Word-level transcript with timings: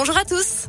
bonjour 0.00 0.16
à 0.16 0.24
tous. 0.24 0.66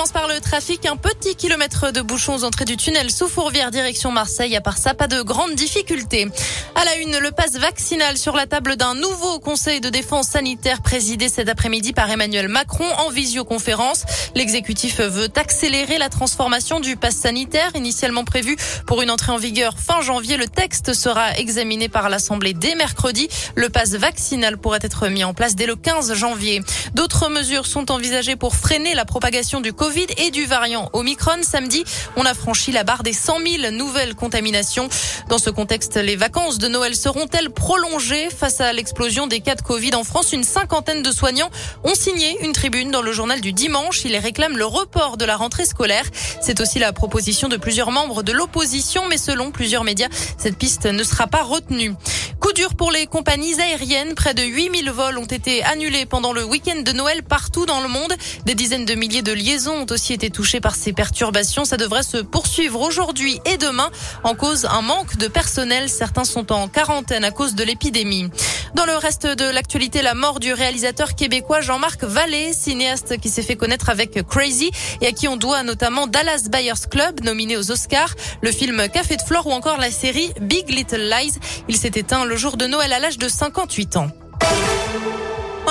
Commence 0.00 0.12
par 0.12 0.28
le 0.28 0.40
trafic. 0.40 0.86
Un 0.86 0.96
petit 0.96 1.36
kilomètre 1.36 1.92
de 1.92 2.00
bouchons 2.00 2.36
aux 2.36 2.44
entrées 2.44 2.64
du 2.64 2.78
tunnel 2.78 3.10
sous 3.10 3.28
Fourvière 3.28 3.70
direction 3.70 4.10
Marseille. 4.10 4.56
À 4.56 4.62
part 4.62 4.78
ça, 4.78 4.94
pas 4.94 5.08
de 5.08 5.20
grandes 5.20 5.54
difficultés. 5.54 6.26
À 6.74 6.86
la 6.86 6.96
une, 6.96 7.18
le 7.18 7.30
passe 7.32 7.58
vaccinal 7.58 8.16
sur 8.16 8.34
la 8.34 8.46
table 8.46 8.76
d'un 8.76 8.94
nouveau 8.94 9.40
conseil 9.40 9.82
de 9.82 9.90
défense 9.90 10.28
sanitaire 10.28 10.80
présidé 10.80 11.28
cet 11.28 11.50
après-midi 11.50 11.92
par 11.92 12.10
Emmanuel 12.10 12.48
Macron 12.48 12.86
en 12.96 13.10
visioconférence. 13.10 14.04
L'exécutif 14.34 15.00
veut 15.00 15.28
accélérer 15.36 15.98
la 15.98 16.08
transformation 16.08 16.80
du 16.80 16.96
pass 16.96 17.16
sanitaire 17.16 17.70
initialement 17.74 18.24
prévu 18.24 18.56
pour 18.86 19.02
une 19.02 19.10
entrée 19.10 19.32
en 19.32 19.36
vigueur 19.36 19.78
fin 19.78 20.00
janvier. 20.00 20.38
Le 20.38 20.48
texte 20.48 20.94
sera 20.94 21.36
examiné 21.36 21.90
par 21.90 22.08
l'Assemblée 22.08 22.54
dès 22.54 22.74
mercredi. 22.74 23.28
Le 23.54 23.68
passe 23.68 23.92
vaccinal 23.96 24.56
pourrait 24.56 24.78
être 24.80 25.08
mis 25.08 25.24
en 25.24 25.34
place 25.34 25.56
dès 25.56 25.66
le 25.66 25.76
15 25.76 26.14
janvier. 26.14 26.62
D'autres 26.94 27.28
mesures 27.28 27.66
sont 27.66 27.90
envisagées 27.90 28.36
pour 28.36 28.56
freiner 28.56 28.94
la 28.94 29.04
propagation 29.04 29.60
du 29.60 29.74
Covid 29.74 29.89
et 29.96 30.30
du 30.30 30.44
variant 30.46 30.88
Omicron. 30.92 31.42
Samedi, 31.42 31.84
on 32.16 32.24
a 32.24 32.32
franchi 32.32 32.70
la 32.70 32.84
barre 32.84 33.02
des 33.02 33.12
100 33.12 33.38
000 33.60 33.70
nouvelles 33.72 34.14
contaminations. 34.14 34.88
Dans 35.28 35.38
ce 35.38 35.50
contexte, 35.50 35.96
les 35.96 36.14
vacances 36.14 36.58
de 36.58 36.68
Noël 36.68 36.94
seront-elles 36.94 37.50
prolongées 37.50 38.28
face 38.30 38.60
à 38.60 38.72
l'explosion 38.72 39.26
des 39.26 39.40
cas 39.40 39.56
de 39.56 39.62
Covid 39.62 39.94
en 39.96 40.04
France? 40.04 40.32
Une 40.32 40.44
cinquantaine 40.44 41.02
de 41.02 41.10
soignants 41.10 41.50
ont 41.82 41.94
signé 41.94 42.38
une 42.44 42.52
tribune 42.52 42.90
dans 42.92 43.02
le 43.02 43.12
journal 43.12 43.40
du 43.40 43.52
dimanche. 43.52 44.04
Ils 44.04 44.16
réclament 44.16 44.58
le 44.58 44.66
report 44.66 45.16
de 45.16 45.24
la 45.24 45.36
rentrée 45.36 45.66
scolaire. 45.66 46.04
C'est 46.40 46.60
aussi 46.60 46.78
la 46.78 46.92
proposition 46.92 47.48
de 47.48 47.56
plusieurs 47.56 47.90
membres 47.90 48.22
de 48.22 48.32
l'opposition, 48.32 49.02
mais 49.08 49.18
selon 49.18 49.50
plusieurs 49.50 49.82
médias, 49.82 50.08
cette 50.38 50.56
piste 50.56 50.86
ne 50.86 51.02
sera 51.02 51.26
pas 51.26 51.42
retenue. 51.42 51.94
Coup 52.40 52.52
dur 52.52 52.74
pour 52.74 52.90
les 52.90 53.06
compagnies 53.06 53.60
aériennes. 53.60 54.14
Près 54.14 54.34
de 54.34 54.42
8000 54.42 54.90
vols 54.90 55.18
ont 55.18 55.26
été 55.26 55.62
annulés 55.64 56.06
pendant 56.06 56.32
le 56.32 56.44
week-end 56.44 56.80
de 56.80 56.92
Noël 56.92 57.22
partout 57.22 57.66
dans 57.66 57.80
le 57.80 57.88
monde. 57.88 58.14
Des 58.46 58.54
dizaines 58.54 58.86
de 58.86 58.94
milliers 58.94 59.22
de 59.22 59.32
liaisons 59.32 59.79
ont 59.80 59.86
aussi 59.90 60.12
été 60.12 60.30
touchées 60.30 60.60
par 60.60 60.74
ces 60.74 60.92
perturbations. 60.92 61.64
Ça 61.64 61.76
devrait 61.76 62.02
se 62.02 62.18
poursuivre 62.18 62.80
aujourd'hui 62.80 63.40
et 63.44 63.56
demain 63.56 63.90
en 64.24 64.34
cause 64.34 64.66
un 64.66 64.82
manque 64.82 65.16
de 65.16 65.26
personnel. 65.26 65.88
Certains 65.88 66.24
sont 66.24 66.52
en 66.52 66.68
quarantaine 66.68 67.24
à 67.24 67.30
cause 67.30 67.54
de 67.54 67.64
l'épidémie. 67.64 68.30
Dans 68.74 68.86
le 68.86 68.96
reste 68.96 69.26
de 69.26 69.44
l'actualité, 69.44 70.02
la 70.02 70.14
mort 70.14 70.38
du 70.38 70.52
réalisateur 70.52 71.14
québécois 71.14 71.60
Jean-Marc 71.60 72.04
Vallée, 72.04 72.52
cinéaste 72.52 73.18
qui 73.18 73.28
s'est 73.28 73.42
fait 73.42 73.56
connaître 73.56 73.88
avec 73.88 74.22
Crazy 74.26 74.70
et 75.00 75.08
à 75.08 75.12
qui 75.12 75.26
on 75.28 75.36
doit 75.36 75.62
notamment 75.62 76.06
Dallas 76.06 76.48
Buyers 76.50 76.86
Club, 76.90 77.24
nominé 77.24 77.56
aux 77.56 77.70
Oscars, 77.70 78.14
le 78.42 78.52
film 78.52 78.88
Café 78.88 79.16
de 79.16 79.22
Flore 79.22 79.46
ou 79.46 79.52
encore 79.52 79.78
la 79.78 79.90
série 79.90 80.32
Big 80.40 80.68
Little 80.68 81.08
Lies. 81.08 81.34
Il 81.68 81.76
s'est 81.76 81.92
éteint 81.94 82.24
le 82.24 82.36
jour 82.36 82.56
de 82.56 82.66
Noël 82.66 82.92
à 82.92 82.98
l'âge 82.98 83.18
de 83.18 83.28
58 83.28 83.96
ans. 83.96 84.08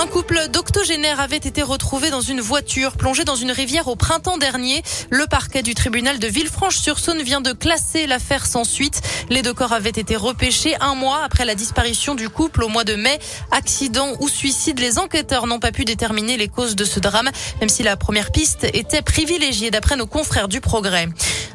Un 0.00 0.06
couple 0.06 0.48
d'octogénaires 0.48 1.20
avait 1.20 1.36
été 1.36 1.62
retrouvé 1.62 2.08
dans 2.08 2.22
une 2.22 2.40
voiture 2.40 2.92
plongée 2.92 3.24
dans 3.24 3.34
une 3.34 3.50
rivière 3.50 3.86
au 3.86 3.96
printemps 3.96 4.38
dernier. 4.38 4.82
Le 5.10 5.26
parquet 5.26 5.62
du 5.62 5.74
tribunal 5.74 6.18
de 6.18 6.26
Villefranche-sur-Saône 6.26 7.20
vient 7.20 7.42
de 7.42 7.52
classer 7.52 8.06
l'affaire 8.06 8.46
sans 8.46 8.64
suite. 8.64 9.02
Les 9.28 9.42
deux 9.42 9.52
corps 9.52 9.74
avaient 9.74 9.90
été 9.90 10.16
repêchés 10.16 10.74
un 10.80 10.94
mois 10.94 11.22
après 11.22 11.44
la 11.44 11.54
disparition 11.54 12.14
du 12.14 12.30
couple 12.30 12.62
au 12.62 12.68
mois 12.68 12.84
de 12.84 12.94
mai. 12.94 13.18
Accident 13.50 14.14
ou 14.20 14.30
suicide, 14.30 14.78
les 14.80 14.98
enquêteurs 14.98 15.46
n'ont 15.46 15.60
pas 15.60 15.70
pu 15.70 15.84
déterminer 15.84 16.38
les 16.38 16.48
causes 16.48 16.76
de 16.76 16.84
ce 16.84 16.98
drame, 16.98 17.28
même 17.60 17.68
si 17.68 17.82
la 17.82 17.98
première 17.98 18.32
piste 18.32 18.64
était 18.72 19.02
privilégiée 19.02 19.70
d'après 19.70 19.96
nos 19.96 20.06
confrères 20.06 20.48
du 20.48 20.62
Progrès. 20.62 21.08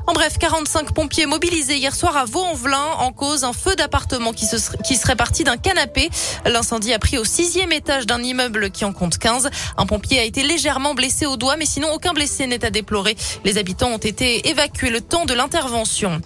En 0.07 0.13
bref, 0.13 0.37
45 0.37 0.93
pompiers 0.93 1.25
mobilisés 1.25 1.77
hier 1.77 1.95
soir 1.95 2.15
à 2.15 2.25
Vaux-en-Velin 2.25 2.85
en 2.99 3.11
cause 3.11 3.43
un 3.43 3.53
feu 3.53 3.75
d'appartement 3.75 4.33
qui, 4.33 4.45
serait 4.45 5.15
parti 5.15 5.43
d'un 5.43 5.57
canapé. 5.57 6.09
L'incendie 6.45 6.93
a 6.93 6.99
pris 6.99 7.17
au 7.17 7.23
sixième 7.23 7.71
étage 7.71 8.05
d'un 8.05 8.21
immeuble 8.21 8.69
qui 8.69 8.85
en 8.85 8.93
compte 8.93 9.17
15. 9.17 9.49
Un 9.77 9.85
pompier 9.87 10.19
a 10.19 10.23
été 10.23 10.43
légèrement 10.43 10.93
blessé 10.93 11.25
au 11.25 11.37
doigt, 11.37 11.57
mais 11.57 11.65
sinon 11.65 11.91
aucun 11.91 12.13
blessé 12.13 12.45
n'est 12.45 12.63
à 12.63 12.69
déplorer. 12.69 13.15
Les 13.43 13.57
habitants 13.57 13.89
ont 13.89 13.97
été 13.97 14.47
évacués 14.47 14.91
le 14.91 15.01
temps 15.01 15.25
de 15.25 15.33
l'intervention. 15.33 16.21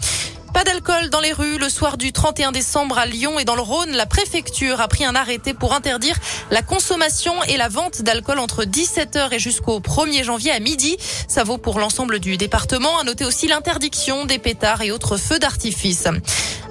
Pas 0.54 0.64
d'alcool 0.64 1.10
dans 1.10 1.20
les 1.20 1.32
rues. 1.32 1.58
Le 1.58 1.70
soir 1.70 1.98
du 1.98 2.12
31 2.12 2.52
décembre 2.52 2.98
à 2.98 3.06
Lyon 3.06 3.40
et 3.40 3.46
dans 3.46 3.56
le 3.56 3.62
Rhône, 3.62 3.92
la 3.92 4.06
préfecture 4.06 4.82
a 4.82 4.88
pris 4.88 5.06
un 5.06 5.16
arrêté 5.16 5.54
pour 5.54 5.74
interdire 5.74 6.16
la 6.52 6.62
consommation 6.62 7.34
et 7.44 7.58
la 7.58 7.70
vente 7.70 8.02
d'alcool 8.02 8.40
entre 8.40 8.64
17h 8.64 9.34
et 9.34 9.40
jusqu'au 9.40 9.80
1er 9.80 10.24
janvier 10.24 10.52
à 10.52 10.60
midi. 10.60 10.98
Ça 11.28 11.44
vaut 11.44 11.58
pour 11.58 11.80
l'ensemble 11.80 12.20
du 12.20 12.38
département. 12.38 13.00
À 13.00 13.04
noter 13.04 13.26
aussi 13.26 13.48
l'interdiction 13.48 14.26
des 14.26 14.40
pétards 14.40 14.82
et 14.82 14.92
autres 14.92 15.18
feux 15.18 15.40
d'artifice. 15.40 16.08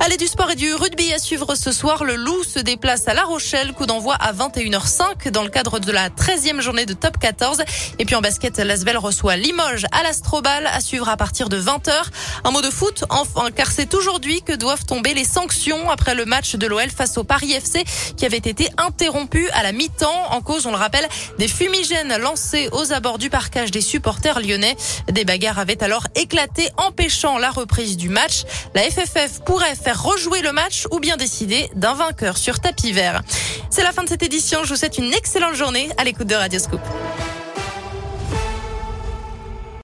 Allez 0.00 0.16
du 0.16 0.28
sport 0.28 0.52
et 0.52 0.54
du 0.54 0.72
rugby 0.74 1.12
à 1.12 1.18
suivre 1.18 1.56
ce 1.56 1.72
soir. 1.72 2.04
Le 2.04 2.14
Loup 2.14 2.44
se 2.44 2.60
déplace 2.60 3.08
à 3.08 3.14
La 3.14 3.24
Rochelle. 3.24 3.72
Coup 3.72 3.84
d'envoi 3.84 4.14
à 4.14 4.32
21h05 4.32 5.30
dans 5.30 5.42
le 5.42 5.48
cadre 5.48 5.80
de 5.80 5.90
la 5.90 6.08
13e 6.08 6.60
journée 6.60 6.86
de 6.86 6.94
top 6.94 7.18
14. 7.18 7.64
Et 7.98 8.04
puis 8.04 8.14
en 8.14 8.20
basket, 8.20 8.58
Lasvel 8.58 8.96
reçoit 8.96 9.36
Limoges 9.36 9.86
à 9.90 10.04
l'Astrobal 10.04 10.68
à 10.68 10.80
suivre 10.80 11.08
à 11.08 11.16
partir 11.16 11.48
de 11.48 11.60
20h. 11.60 11.90
Un 12.44 12.50
mot 12.52 12.62
de 12.62 12.70
foot, 12.70 13.04
enfin, 13.10 13.50
car 13.50 13.72
c'est 13.72 13.92
aujourd'hui 13.92 14.40
que 14.42 14.52
doivent 14.52 14.86
tomber 14.86 15.14
les 15.14 15.24
sanctions 15.24 15.90
après 15.90 16.14
le 16.14 16.24
match 16.24 16.54
de 16.54 16.68
l'OL 16.68 16.90
face 16.90 17.18
au 17.18 17.24
Paris 17.24 17.52
FC 17.52 17.84
qui 18.16 18.24
avait 18.24 18.36
été 18.36 18.68
interrompu 18.78 19.50
à 19.50 19.64
la 19.64 19.72
mi-temps. 19.72 20.30
En 20.30 20.40
cause, 20.42 20.66
on 20.66 20.70
le 20.70 20.76
rappelle, 20.76 21.08
des 21.38 21.48
fumigènes 21.48 22.16
lancés 22.18 22.68
aux 22.70 22.92
abords 22.92 23.18
du 23.18 23.30
parcage 23.30 23.72
des 23.72 23.80
supporters 23.80 24.40
lyonnais. 24.40 24.76
Des 25.10 25.24
bagarres 25.24 25.58
avaient 25.58 25.82
alors 25.82 26.06
éclaté 26.14 26.68
empêchant 26.76 27.36
la 27.36 27.50
reprise 27.50 27.96
du 27.96 28.08
match. 28.08 28.44
La 28.76 28.82
FFF 28.82 29.40
pourrait 29.44 29.74
faire 29.88 30.02
rejouer 30.02 30.42
le 30.42 30.52
match 30.52 30.86
ou 30.90 31.00
bien 31.00 31.16
décider 31.16 31.70
d'un 31.74 31.94
vainqueur 31.94 32.36
sur 32.36 32.60
tapis 32.60 32.92
vert. 32.92 33.22
C'est 33.70 33.82
la 33.82 33.90
fin 33.90 34.04
de 34.04 34.08
cette 34.10 34.22
édition. 34.22 34.62
Je 34.64 34.68
vous 34.68 34.76
souhaite 34.76 34.98
une 34.98 35.14
excellente 35.14 35.54
journée 35.54 35.88
à 35.96 36.04
l'écoute 36.04 36.26
de 36.26 36.34
Radioscope. 36.34 36.86